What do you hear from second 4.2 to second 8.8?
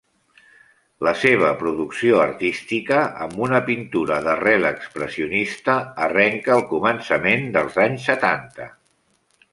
d'arrel expressionista, arrenca al començament dels anys setanta.